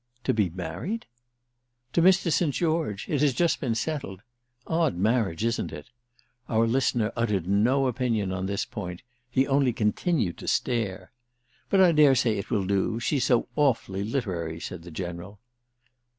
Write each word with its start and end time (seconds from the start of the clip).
"To 0.23 0.33
be 0.33 0.49
married?" 0.49 1.05
"To 1.93 2.01
Mr. 2.01 2.33
St. 2.33 2.51
George—it 2.55 3.21
has 3.21 3.33
just 3.35 3.59
been 3.61 3.75
settled. 3.75 4.23
Odd 4.65 4.95
marriage, 4.97 5.43
isn't 5.45 5.71
it?" 5.71 5.91
Our 6.49 6.65
listener 6.65 7.11
uttered 7.15 7.45
no 7.47 7.85
opinion 7.85 8.31
on 8.31 8.47
this 8.47 8.65
point: 8.65 9.03
he 9.29 9.45
only 9.45 9.73
continued 9.73 10.39
to 10.39 10.47
stare. 10.47 11.11
"But 11.69 11.81
I 11.81 11.91
dare 11.91 12.15
say 12.15 12.39
it 12.39 12.49
will 12.49 12.65
do—she's 12.65 13.25
so 13.25 13.47
awfully 13.55 14.03
literary!" 14.03 14.59
said 14.59 14.81
the 14.81 14.89
General. 14.89 15.39